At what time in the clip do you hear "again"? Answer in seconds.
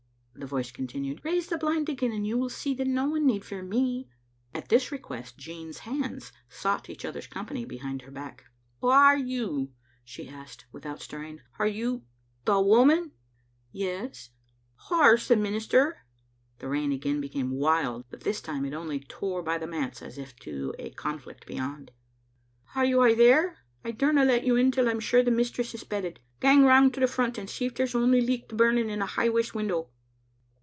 1.87-2.11, 16.91-17.21